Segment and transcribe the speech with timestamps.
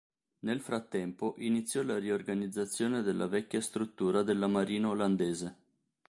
[0.39, 5.55] Nel frattempo, iniziò la riorganizzazione della vecchia struttura della marina olandese.